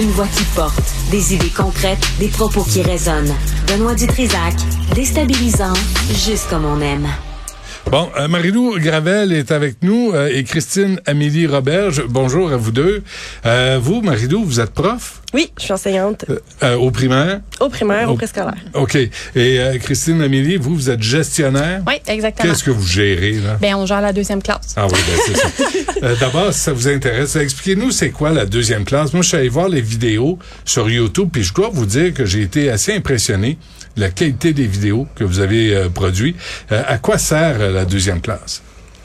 [0.00, 3.34] Une voix qui porte, des idées concrètes, des propos qui résonnent.
[3.66, 4.54] Benoît Dutrisac,
[4.94, 5.74] déstabilisant,
[6.12, 7.08] juste comme on aime.
[7.90, 12.04] Bon, euh, Marilou Gravel est avec nous euh, et Christine Amélie Roberge.
[12.06, 13.02] Bonjour à vous deux.
[13.46, 15.22] Euh, vous, Marilou, vous êtes prof?
[15.32, 16.26] Oui, je suis enseignante.
[16.62, 17.40] Euh, au primaire?
[17.60, 18.56] Au primaire, au, préscolaire.
[18.74, 18.94] OK.
[18.94, 21.82] Et euh, Christine Amélie, vous, vous êtes gestionnaire?
[21.86, 22.50] Oui, exactement.
[22.50, 23.56] Qu'est-ce que vous gérez, là?
[23.58, 24.74] Ben, on gère la deuxième classe.
[24.76, 26.14] Ah oui, ben c'est ça.
[26.20, 29.14] D'abord, si ça vous intéresse, expliquez-nous c'est quoi la deuxième classe?
[29.14, 32.26] Moi, je suis allé voir les vidéos sur YouTube, puis je dois vous dire que
[32.26, 33.56] j'ai été assez impressionné
[33.98, 36.36] la qualité des vidéos que vous avez euh, produites.
[36.70, 38.62] à quoi sert la deuxième classe?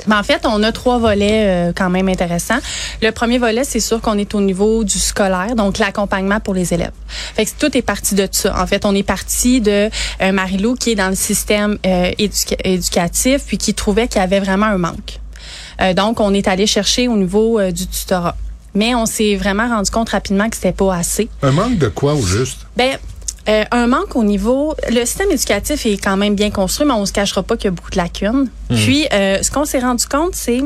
[0.07, 2.59] Ben, en fait, on a trois volets euh, quand même intéressants.
[3.01, 6.73] Le premier volet, c'est sûr qu'on est au niveau du scolaire, donc l'accompagnement pour les
[6.73, 6.91] élèves.
[7.35, 8.61] Fait que tout est parti de ça.
[8.61, 9.89] En fait, on est parti de
[10.21, 14.39] euh, Marilou qui est dans le système euh, éducatif puis qui trouvait qu'il y avait
[14.39, 15.19] vraiment un manque.
[15.81, 18.35] Euh, donc, on est allé chercher au niveau du tutorat.
[18.75, 21.29] Mais on s'est vraiment rendu compte rapidement que c'était pas assez.
[21.43, 22.65] Un manque de quoi au juste?
[22.75, 22.97] Ben,
[23.49, 27.05] euh, un manque au niveau, le système éducatif est quand même bien construit, mais on
[27.05, 28.49] se cachera pas qu'il y a beaucoup de lacunes.
[28.69, 28.77] Mhm.
[28.77, 30.61] Puis, euh, ce qu'on s'est rendu compte, c'est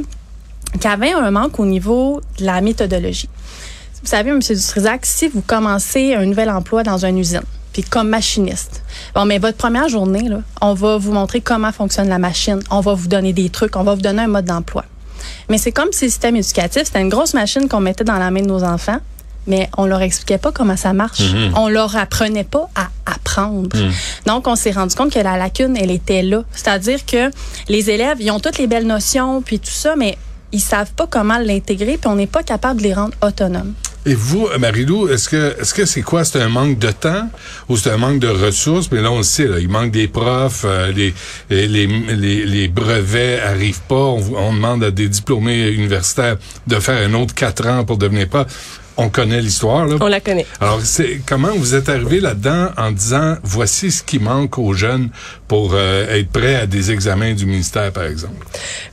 [0.74, 3.30] qu'il y avait un manque au niveau de la méthodologie.
[4.04, 4.40] Vous savez, M.
[4.40, 7.42] Dutrisac, si vous commencez un nouvel emploi dans une usine,
[7.74, 8.84] puis comme machiniste,
[9.16, 12.82] bon, mais votre première journée, là, on va vous montrer comment fonctionne la machine, on
[12.82, 14.86] va vous donner des trucs, on va vous donner un mode d'emploi.
[15.50, 18.30] Mais c'est comme si le système éducatif, c'était une grosse machine qu'on mettait dans la
[18.30, 19.00] main de nos enfants,
[19.48, 21.22] mais on leur expliquait pas comment ça marche.
[21.22, 21.54] Mhm.
[21.56, 23.76] On leur apprenait pas à apprendre.
[23.78, 23.92] Mhm.
[24.26, 26.44] Donc, on s'est rendu compte que la lacune, elle était là.
[26.52, 27.32] C'est-à-dire que
[27.70, 30.18] les élèves, ils ont toutes les belles notions, puis tout ça, mais
[30.52, 33.74] ils savent pas comment l'intégrer, puis on n'est pas capable de les rendre autonomes.
[34.06, 36.24] Et vous, Marilou, est-ce que est-ce que c'est quoi?
[36.24, 37.30] C'est un manque de temps
[37.68, 38.90] ou c'est un manque de ressources?
[38.90, 41.14] Mais là, on le sait, là, il manque des profs, euh, les,
[41.50, 43.96] les, les, les, brevets arrivent pas.
[43.96, 46.38] On, on, demande à des diplômés universitaires
[46.68, 48.48] de faire un autre quatre ans pour devenir prof
[48.98, 49.86] on connaît l'histoire.
[49.86, 49.96] Là.
[50.00, 50.46] On la connaît.
[50.60, 55.10] Alors, c'est comment vous êtes arrivé là-dedans en disant voici ce qui manque aux jeunes
[55.48, 58.46] pour euh, être prêts à des examens du ministère, par exemple?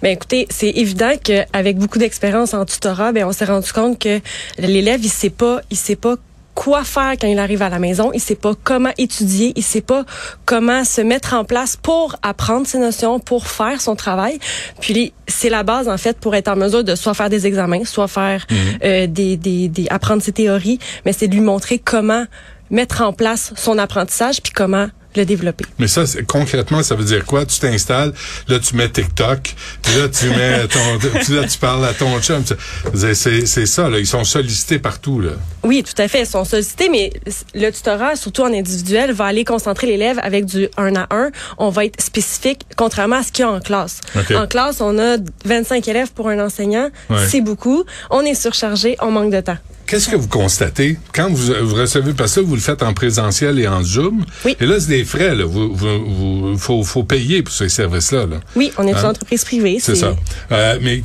[0.03, 4.20] Ben écoutez, c'est évident qu'avec beaucoup d'expérience en tutorat, ben on s'est rendu compte que
[4.59, 6.16] l'élève il sait pas, il sait pas
[6.54, 9.81] quoi faire quand il arrive à la maison, il sait pas comment étudier, il sait
[9.81, 10.04] pas
[10.47, 14.38] comment se mettre en place pour apprendre ses notions, pour faire son travail.
[14.81, 17.84] Puis c'est la base en fait pour être en mesure de soit faire des examens,
[17.84, 18.56] soit faire mhm.
[18.84, 22.25] euh, des, des, des apprendre ses théories, mais c'est de lui montrer comment
[22.71, 25.64] mettre en place son apprentissage puis comment le développer.
[25.78, 27.47] Mais ça, concrètement, ça veut dire quoi?
[27.47, 28.12] Tu t'installes,
[28.48, 32.42] là, tu mets TikTok, puis là, tu mets ton, là, tu parles à ton chum.
[32.94, 33.98] C'est ça, là.
[33.98, 35.32] Ils sont sollicités partout, là.
[35.62, 36.20] Oui, tout à fait.
[36.20, 37.12] Ils sont sollicités, mais
[37.54, 41.30] le tutorat, surtout en individuel, va aller concentrer l'élève avec du 1 à 1.
[41.58, 44.00] On va être spécifique, contrairement à ce qu'il y a en classe.
[44.34, 46.91] En classe, on a 25 élèves pour un enseignant.
[47.28, 47.84] C'est beaucoup.
[48.10, 49.58] On est surchargé, on manque de temps.
[49.87, 50.99] Qu'est-ce que vous constatez?
[51.12, 54.25] Quand vous, recevez, parce que vous le faites en présentiel et en Zoom.
[54.45, 54.56] Oui.
[54.59, 55.45] Et là, c'est des frais, là.
[55.45, 58.41] Vous, vous, faut, faut payer pour ces services-là, là.
[58.56, 59.11] Oui, on est une hein?
[59.11, 59.78] entreprise privée.
[59.81, 60.17] C'est ça.
[60.53, 61.03] Euh, mais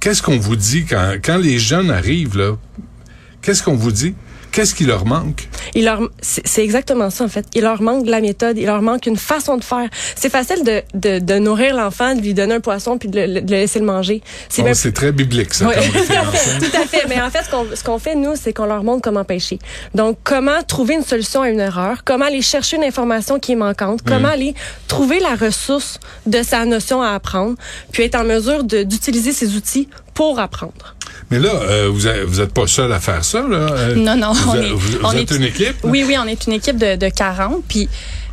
[0.00, 2.56] qu'est-ce qu'on vous dit quand, quand les jeunes arrivent, là?
[3.40, 4.14] Qu'est-ce qu'on vous dit?
[4.52, 5.48] Qu'est-ce qui leur manque?
[5.74, 7.46] Il leur, c'est exactement ça, en fait.
[7.54, 8.58] Il leur manque de la méthode.
[8.58, 9.88] Il leur manque une façon de faire.
[10.14, 13.40] C'est facile de, de, de nourrir l'enfant, de lui donner un poisson puis de le,
[13.40, 14.22] de le laisser le manger.
[14.50, 15.64] C'est oh, très biblique, ça.
[15.70, 17.06] Tout à fait.
[17.08, 19.58] Mais en fait, ce qu'on, ce qu'on fait, nous, c'est qu'on leur montre comment pêcher.
[19.94, 23.56] Donc, comment trouver une solution à une erreur, comment aller chercher une information qui est
[23.56, 24.32] manquante, comment mm.
[24.32, 24.54] aller
[24.86, 27.56] trouver la ressource de sa notion à apprendre,
[27.90, 30.94] puis être en mesure d'utiliser ces outils pour apprendre.
[31.30, 33.56] Mais là, euh, vous n'êtes pas seul à faire ça, là?
[33.56, 34.32] Euh, non, non.
[34.32, 35.76] Vous, on est, vous, êtes une équipe?
[35.82, 37.62] Oui, oui, on est une équipe de, de 40.
[37.66, 37.88] Puis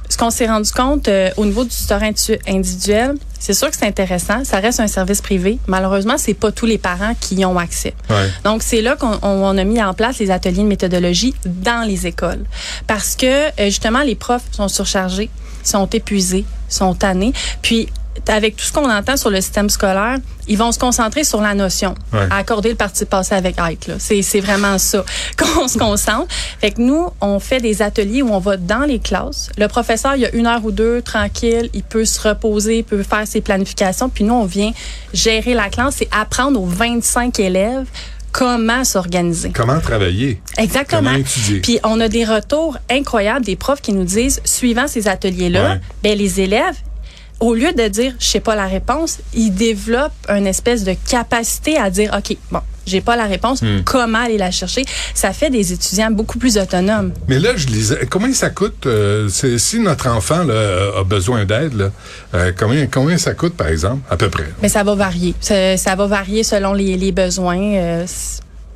[0.10, 3.86] ce qu'on s'est rendu compte euh, au niveau du tuteur individuel, c'est sûr que c'est
[3.86, 4.44] intéressant.
[4.44, 5.60] Ça reste un service privé.
[5.68, 7.94] Malheureusement, c'est pas tous les parents qui y ont accès.
[8.10, 8.30] Ouais.
[8.44, 12.06] Donc, c'est là qu'on on a mis en place les ateliers de méthodologie dans les
[12.08, 12.44] écoles.
[12.88, 15.30] Parce que, justement, les profs sont surchargés,
[15.64, 17.32] sont épuisés, sont tannés.
[17.62, 17.88] Puis,
[18.30, 20.18] avec tout ce qu'on entend sur le système scolaire,
[20.48, 21.96] ils vont se concentrer sur la notion,
[22.32, 23.98] accorder le parti passé avec être.
[24.00, 25.04] C'est vraiment ça
[25.38, 26.28] qu'on se concentre.
[26.60, 29.50] Fait que nous, on fait des ateliers où on va dans les classes.
[29.58, 32.84] Le professeur, il y a une heure ou deux tranquille, il peut se reposer, il
[32.84, 34.10] peut faire ses planifications.
[34.10, 34.72] Puis nous, on vient
[35.14, 37.88] gérer la classe et apprendre aux 25 élèves
[38.32, 39.52] comment s'organiser.
[39.52, 40.42] Comment travailler?
[40.58, 41.02] Exactement.
[41.10, 41.60] Comment étudier?
[41.62, 46.18] Puis on a des retours incroyables des profs qui nous disent, suivant ces ateliers-là, ben
[46.18, 46.75] les élèves,
[47.39, 51.77] au lieu de dire je sais pas la réponse, il développe une espèce de capacité
[51.77, 53.83] à dire OK, bon, j'ai pas la réponse, hmm.
[53.86, 54.83] comment aller la chercher?
[55.13, 57.13] Ça fait des étudiants beaucoup plus autonomes.
[57.27, 61.91] Mais là, je lisais combien ça coûte euh, si notre enfant là, a besoin d'aide
[62.33, 64.50] euh, combien combien ça coûte par exemple à peu près?
[64.62, 65.36] Mais ça va varier.
[65.39, 67.75] Ça, va varier selon les, les besoins.
[67.75, 68.06] Euh,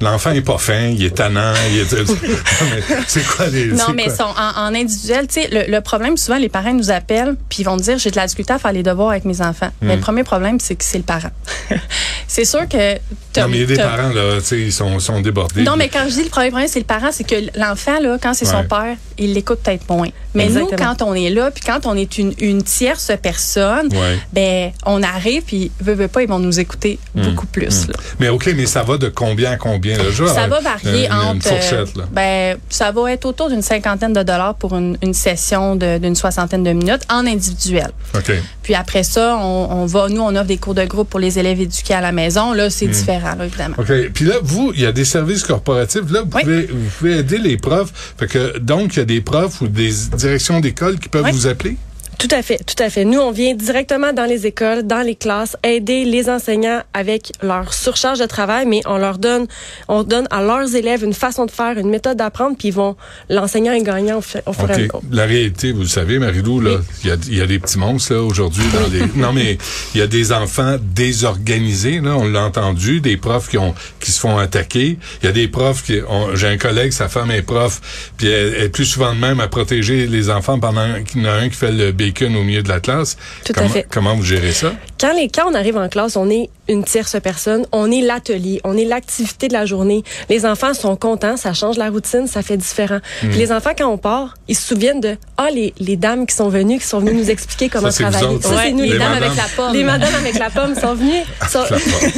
[0.04, 1.96] l'enfant est pas fin, il est tannant, il est.
[3.08, 3.68] C'est quoi les.
[3.68, 5.28] Non, mais sont en, en individuel.
[5.28, 8.12] Tu sais, le, le problème, souvent, les parents nous appellent puis ils vont dire j'ai
[8.12, 9.70] de la difficulté à faire les devoirs avec mes enfants.
[9.82, 9.88] Hmm.
[9.88, 11.32] Mais le premier problème, c'est que c'est le parent.
[12.36, 12.96] c'est sûr que.
[13.40, 15.62] Non, mais il y a des parents, là, tu sais, ils sont, sont débordés.
[15.62, 18.18] Non, mais quand je dis le premier problème, c'est le parent, c'est que l'enfant, là,
[18.22, 18.52] quand c'est Ouais.
[18.54, 20.10] son père, il l'écoute peut-être moins.
[20.34, 20.72] Mais Exactement.
[20.72, 24.18] nous, quand on est là, puis quand on est une, une tierce personne, Ouais.
[24.34, 27.22] ben, on arrive, puis veut, veut pas, ils vont nous écouter Hmm.
[27.22, 27.88] beaucoup plus.
[27.88, 27.94] là.
[28.20, 30.10] Mais OK, mais ça va de combien à combien, là?
[30.12, 31.34] Genre, Ça va euh, varier une, entre.
[31.36, 32.06] Une fourchette, là.
[32.12, 36.16] ben, ça va être autour d'une cinquantaine de dollars pour une, une session de- d'une
[36.16, 37.92] soixantaine de minutes en individuel.
[38.16, 38.32] OK.
[38.64, 41.38] Puis après ça, on, on va, nous, on offre des cours de groupe pour les
[41.38, 42.23] élèves éduqués à la maison.
[42.54, 42.70] Là, Hmm.
[42.70, 43.75] c'est différent, là, évidemment.
[43.78, 43.92] OK.
[44.14, 46.10] Puis là, vous, il y a des services corporatifs.
[46.12, 46.42] Là, vous, Oui.
[46.44, 47.92] pouvez, vous pouvez aider les profs.
[48.18, 51.31] Fait que, donc, il y a des profs ou des directions d'école qui peuvent Oui.
[51.31, 51.78] vous appeler?
[52.19, 53.04] Tout à fait, tout à fait.
[53.06, 57.74] Nous, on vient directement dans les écoles, dans les classes, aider les enseignants avec leur
[57.74, 59.45] surcharge de travail, mais on leur donne,
[59.89, 62.95] on donne à leurs élèves une façon de faire, une méthode d'apprendre, puis ils vont,
[63.30, 65.01] l'enseignant est gagnant au, fait- au fur et à mesure.
[65.12, 67.77] La réalité, vous le savez, Marilou, là, il y, a, il y a des petits
[67.77, 69.04] monstres, là, aujourd'hui, dans les...
[69.15, 69.57] Non, mais
[69.94, 74.12] il y a des enfants désorganisés, là, on l'a entendu, des profs qui ont, qui
[74.12, 74.98] se font attaquer.
[75.21, 78.27] Il y a des profs qui ont, j'ai un collègue, sa femme est prof, puis
[78.27, 81.30] elle, elle est plus souvent de même à protéger les enfants pendant qu'il y en
[81.30, 83.18] a un qui fait le bacon au milieu de la classe.
[83.46, 83.88] Tout à fait.
[83.90, 84.74] Comment vous gérez ça?
[85.00, 88.62] Quand, les, quand on arrive en classe, on est une tierce personne, on est l'atelier,
[88.63, 90.04] on est l'activité de la journée.
[90.30, 93.00] Les enfants sont contents, ça change la routine, ça fait différent.
[93.21, 93.30] Hmm.
[93.30, 96.36] Puis les enfants, quand on part, ils se souviennent de ah les, les dames qui
[96.36, 98.42] sont venues, qui sont venues nous expliquer comment travailler.
[98.42, 99.24] Ça, c'est nous, les Les dames madames.
[99.24, 99.74] avec la pomme.
[99.74, 102.13] Les madames avec la pomme sont venues, sont, La prof.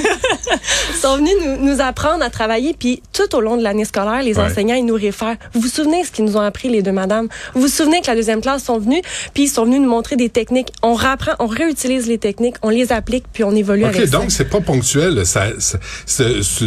[1.01, 2.75] sont venus nous, nous apprendre à travailler.
[2.77, 4.43] Puis tout au long de l'année scolaire, les Ouais.
[4.51, 5.37] enseignants, ils nous réfèrent.
[5.53, 7.27] Vous vous souvenez ce qu'ils nous ont appris, les deux madames?
[7.53, 9.01] Vous vous souvenez que la deuxième classe sont venus,
[9.33, 10.69] puis ils sont venus nous montrer des techniques.
[10.83, 14.34] On rapprend, on réutilise les techniques, on les applique, puis on évolue avec donc ça.
[14.35, 15.15] C'est pas ponctuel.
[15.15, 15.25] là.
[15.25, 16.61] Ça, ça- c'est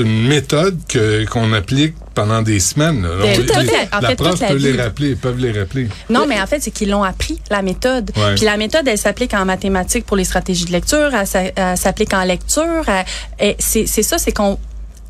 [0.00, 3.02] une, méthode que qu'on applique pendant des semaines.
[3.02, 3.34] là.
[3.34, 3.88] Tout à les- fait.
[3.92, 5.88] En la fait, prof peut les rappeler, ils peuvent les rappeler.
[6.10, 8.10] Non, mais en fait, c'est qu'ils l'ont appris, la méthode.
[8.16, 8.34] Ouais.
[8.36, 11.76] Puis la méthode, elle s'applique en mathématiques pour les stratégies de lecture, elle, s'a- elle
[11.76, 12.84] s'applique en lecture.
[13.38, 14.58] elle- c'est ça, c'est qu'on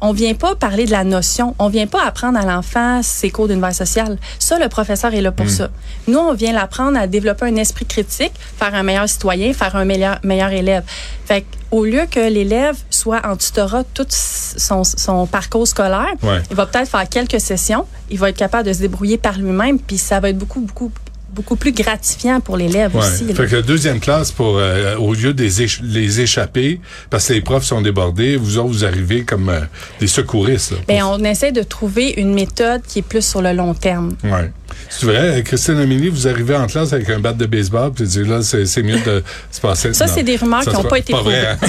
[0.01, 3.49] on vient pas parler de la notion, on vient pas apprendre à l'enfant ses cours
[3.49, 4.19] d'univers social.
[4.39, 5.35] Ça, le professeur est là Hmm.
[5.35, 5.69] pour ça.
[6.09, 9.85] Nous, on vient l'apprendre à développer un esprit critique, faire un meilleur citoyen, faire un
[9.85, 10.85] meilleur, meilleur élève.
[11.25, 16.41] Fait au lieu que l'élève soit en tutorat tout son, son parcours scolaire, Ouais.
[16.51, 19.79] il va peut-être faire quelques sessions, il va être capable de se débrouiller par lui-même,
[19.81, 20.93] puis ça va être beaucoup, beaucoup,
[21.35, 23.01] beaucoup plus gratifiant pour l'élève Ouais.
[23.03, 23.25] aussi.
[23.25, 23.35] là.
[23.35, 27.41] Fait que deuxième classe pour euh, au lieu des éch- les échapper parce que les
[27.41, 29.61] profs sont débordés, vous autres vous arrivez comme euh,
[30.01, 30.73] des secouristes.
[30.73, 34.15] Là, Ben, on essaie de trouver une méthode qui est plus sur le long terme.
[34.25, 34.51] Ouais.
[34.89, 38.23] C'est vrai, Christine Amélie, vous arrivez en classe avec un bat de baseball, puis tu
[38.25, 39.93] dis là, c'est mieux de se passer.
[39.95, 41.47] Ça, c'est des rumeurs Ça, qui n'ont pas été pas vrai.
[41.47, 41.57] hein?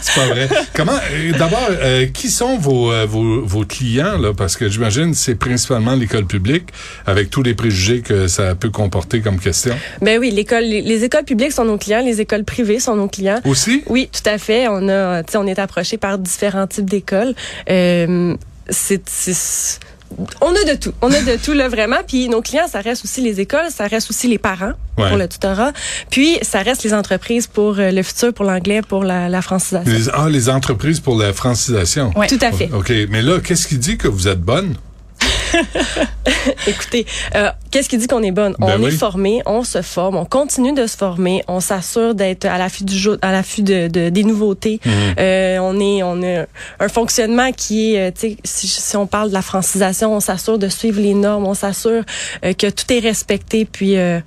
[0.00, 0.48] c'est pas vrai.
[0.74, 4.32] Comment, euh, d'abord, euh, qui sont vos, euh, vos, vos clients, là?
[4.36, 6.68] Parce que j'imagine c'est principalement l'école publique,
[7.06, 9.74] avec tous les préjugés que ça peut comporter comme question?
[10.02, 13.08] Ben oui, l'école, les, les écoles publiques sont nos clients, les écoles privées sont nos
[13.08, 13.40] clients.
[13.44, 13.82] Aussi?
[13.86, 14.66] Oui, tout à fait.
[14.68, 17.34] On a, tu sais, on est approché par différents types d'écoles.
[17.70, 18.34] Euh,
[18.68, 19.02] c'est,
[20.40, 20.92] on a de tout.
[21.02, 21.96] On a de tout, là, vraiment.
[22.06, 25.08] Puis nos clients, ça reste aussi les écoles, ça reste aussi les parents Ouais.
[25.10, 25.72] pour le tutorat.
[26.10, 29.92] Puis ça reste les entreprises pour euh, le futur, pour l'anglais, pour la, la francisation.
[29.92, 32.12] Les, ah, les entreprises pour la francisation?
[32.16, 32.28] Ouais.
[32.28, 32.70] Tout à fait.
[32.72, 32.90] OK.
[33.10, 34.74] Mais là, qu'est-ce qui dit que vous êtes bonne?
[36.66, 38.54] Écoutez, euh, qu'est-ce qui dit qu'on est bonne?
[38.58, 38.88] Ben on oui.
[38.88, 42.84] est formé, on se forme, on continue de se former, on s'assure d'être à l'affût
[42.84, 44.80] du jour, à l'affût de, de- des nouveautés.
[44.84, 44.92] Mhm.
[45.18, 46.46] Euh, on est, on a
[46.80, 50.20] un fonctionnement qui est, euh, tu sais, si, si on parle de la francisation, on
[50.20, 52.02] s'assure de suivre les normes, on s'assure
[52.44, 54.20] euh, que tout est respecté, puis euh,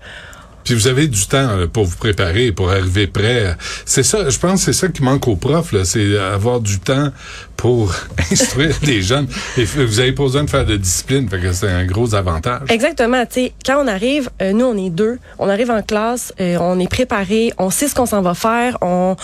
[0.63, 3.55] Puis vous avez du temps là, pour vous préparer, pour arriver prêt.
[3.85, 6.79] C'est ça, je pense, que c'est ça qui manque aux profs, là, c'est avoir du
[6.79, 7.11] temps
[7.57, 7.93] pour
[8.31, 9.27] instruire les jeunes.
[9.57, 12.69] Et vous avez pas besoin de faire de discipline, fait que c'est un gros avantage.
[12.69, 13.25] Exactement.
[13.25, 16.57] Tu sais, quand on arrive, euh, nous on est deux, on arrive en classe, euh,
[16.61, 18.77] on est préparé, on sait ce qu'on s'en va faire.
[18.81, 19.15] On,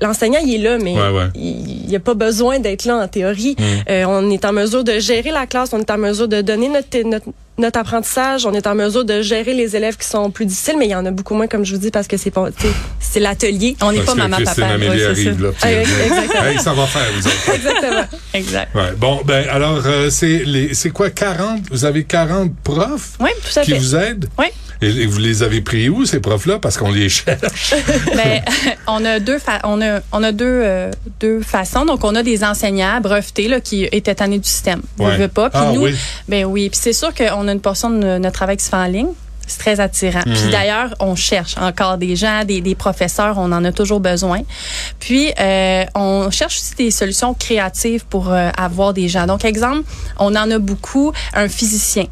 [0.00, 1.28] l'enseignant il est là, mais Ouais, ouais.
[1.34, 3.56] il n'y a pas besoin d'être là en théorie.
[3.58, 3.62] Mm.
[3.90, 6.68] Euh, on est en mesure de gérer la classe, on est en mesure de donner
[6.68, 7.26] notre notre,
[7.58, 10.86] notre apprentissage, on est en mesure de gérer les élèves qui sont plus difficiles, mais
[10.86, 13.76] il y en a beaucoup moins, comme je vous dis, parce que c'est l'atelier.
[13.82, 14.74] On n'est pas maman, Christine papa.
[14.74, 16.44] Amélie Ouais, c'est arrive, là, Ah, exactement.
[16.44, 17.54] Hey, ça va faire, vous autres.
[17.54, 18.04] Exactement.
[18.34, 18.74] Exact.
[18.74, 18.92] Ouais.
[18.96, 21.62] Bon, ben alors, euh, c'est les, c'est quoi, 40?
[21.70, 23.78] Vous avez 40 profs Oui, Tout à qui fait.
[23.78, 24.26] vous aident?
[24.38, 24.46] Oui.
[24.80, 26.60] Et, vous les avez pris où, ces profs-là?
[26.60, 27.74] Parce qu'on les cherche.
[28.14, 28.42] Ben,
[28.86, 32.22] on a deux fa- on a on a deux euh, deux façons donc on a
[32.22, 34.80] des enseignants brevetés là qui étaient tannés du système.
[34.98, 35.16] Ouais.
[35.16, 35.94] veux pas puis Ah, nous oui.
[36.28, 38.70] ben oui, puis c'est sûr qu'on a une portion de no- notre travail qui se
[38.70, 39.08] fait en ligne
[39.50, 40.20] C'est très attirant.
[40.24, 40.50] Puis Mhm.
[40.50, 44.40] d'ailleurs, on cherche encore des gens, des, des professeurs, on en a toujours besoin.
[45.00, 49.26] Puis euh, on cherche aussi des solutions créatives pour euh, avoir des gens.
[49.26, 49.84] Donc exemple,
[50.18, 52.04] on en a beaucoup, un physicien.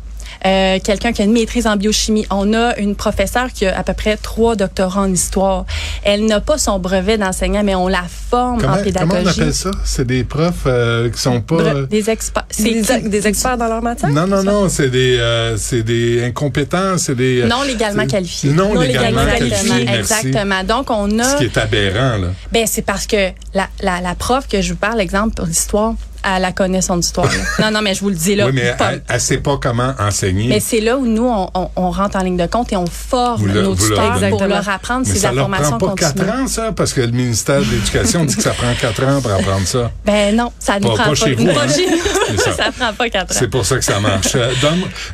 [0.47, 2.25] Euh, quelqu'un qui a une maîtrise en biochimie.
[2.31, 5.65] On a une professeure qui a à peu près trois doctorats en histoire.
[6.05, 9.25] Elle n'a pas son brevet d'enseignant, mais on la forme Comment, en comment pédagogie.
[9.27, 9.71] on appelle ça?
[9.85, 11.57] C'est des profs euh, qui sont pas...
[11.57, 12.45] Bre- des experts.
[12.51, 12.63] C'est
[13.03, 14.11] Des, des experts dans leur matière?
[14.11, 17.41] non, non, non, c'est des, euh, c'est des incompétents, c'est des...
[17.43, 18.51] euh, non légalement qualifiés.
[18.53, 20.15] Non, Non légalement, légalement qualifiés, qualifiés, merci.
[20.29, 20.65] Exactement.
[20.65, 22.29] Donc on a Ce qui est aberrant, là.
[22.53, 25.95] Ben, c'est parce que la, la, la prof que je vous parle, exemple, pour l'histoire,
[26.25, 27.29] elle la connaît son histoire.
[27.61, 28.47] non, non, mais je vous le dis là.
[28.47, 30.49] oui, mais pas- elle, elle sait pas comment enseigner.
[30.49, 32.87] mais c'est là où nous, on, on, on rentre en ligne de compte et on
[32.87, 34.47] forme le- nos le- tuteurs pour Exactement.
[34.49, 36.43] leur apprendre Mais ces ça leur informations prend pas quatre continues.
[36.43, 36.73] ans, ça?
[36.73, 39.91] Parce que le ministère de l'Éducation dit que ça prend quatre ans pour apprendre ça.
[40.05, 41.15] Ben non, ça ne prend pas pas.
[41.15, 41.69] chez vous, pas hein?
[41.69, 41.97] chez nous.
[42.29, 42.53] C'est ça.
[42.55, 43.37] ça prend pas quatre ans.
[43.39, 44.35] C'est pour ça que ça marche.
[44.35, 44.53] Euh,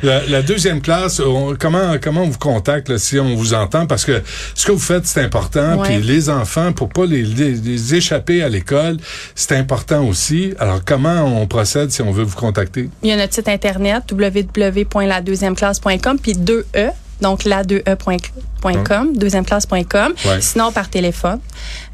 [0.01, 3.85] la, la deuxième classe, on- comment comment on vous contacte là, si on vous entend?
[3.85, 4.21] Parce que
[4.55, 5.77] ce que vous faites c'est important.
[5.83, 8.97] Puis les enfants pour pas les, les- les échapper à l'école,
[9.35, 10.53] c'est important aussi.
[10.59, 12.87] Alors comment on procède si on veut vous contacter?
[13.01, 20.13] Il y a notre site internet www.ladeuxièmeclasse.com puis 2e donc la 2e.com, deuxièmeclasse.com.
[20.25, 20.41] Ouais.
[20.41, 21.39] Sinon par téléphone,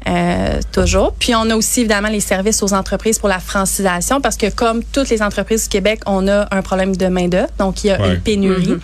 [0.08, 1.12] euh, toujours.
[1.18, 4.82] Puis on a aussi évidemment les services aux entreprises pour la francisation parce que comme
[4.82, 7.90] toutes les entreprises du Québec, on a un problème de main d'œuvre, donc il y
[7.90, 8.14] a Ouais.
[8.14, 8.76] une pénurie.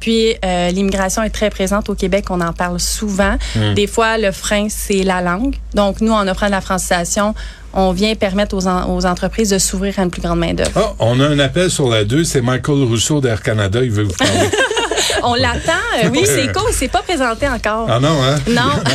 [0.00, 3.36] Puis euh, l'immigration est très présente au Québec, on en parle souvent.
[3.74, 5.54] Des fois, le frein, c'est la langue.
[5.74, 7.34] Donc nous, en offrant de la francisation,
[7.72, 10.70] on vient permettre aux, en- aux entreprises de s'ouvrir à une plus grande main d'œuvre.
[10.74, 14.02] Ah, on a un appel sur la 2, c'est Michael Rousseau d'Air Canada, il veut
[14.04, 14.48] vous parler.
[15.22, 16.10] On l'attend.
[16.12, 16.70] oui, c'est cool.
[16.72, 17.86] C'est pas présenté encore.
[17.90, 18.36] ah non, hein?
[18.48, 18.70] Non.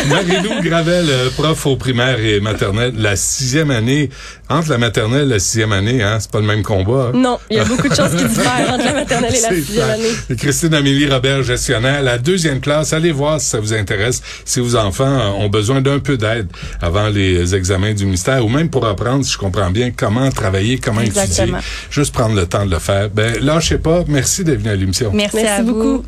[0.00, 0.08] Il.
[0.08, 4.10] Marie-Lou Gravel, euh, prof au primaire et maternelle, la sixième année,
[4.48, 7.08] entre la maternelle et la sixième année, hein, c'est pas le même combat.
[7.08, 7.12] hein?
[7.14, 9.90] Non, il y a beaucoup de choses qui diffèrent entre la maternelle et la sixième
[9.90, 10.36] année.
[10.38, 12.92] Christine Amélie Robert, gestionnaire, la deuxième classe.
[12.92, 16.48] Allez voir si ça vous intéresse, si vos enfants euh, ont besoin d'un peu d'aide
[16.80, 20.78] avant les examens du ministère ou même pour apprendre, si je comprends bien, comment travailler,
[20.78, 21.22] comment étudier.
[21.22, 21.58] Exactement.
[21.90, 23.08] Juste prendre le temps de le faire.
[23.10, 24.04] Ben, lâchez pas.
[24.08, 24.76] Merci d'être venu à
[25.12, 25.74] Merci, Merci à vous.
[25.74, 26.04] beaucoup.